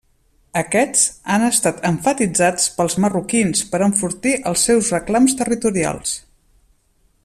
[0.59, 1.03] Aquests
[1.33, 6.19] han estat emfatitzats pels Marroquins per enfortir els seus reclams territorials.